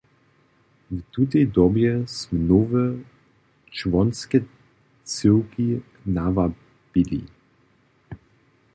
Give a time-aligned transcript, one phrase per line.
[0.91, 2.93] W tutej dobje smy nowe
[3.71, 4.37] čłonske
[5.11, 5.65] cyłki
[6.05, 7.21] nawabili.